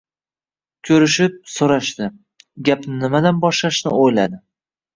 Ko‘rishib-so‘rashdi. 0.89 2.09
Gapni 2.71 2.99
nimadan 3.07 3.45
boshlashni 3.47 3.95
o‘yladi. 4.03 4.45